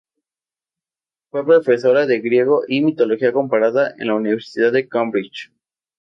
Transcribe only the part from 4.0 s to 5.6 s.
la Universidad de Cambridge.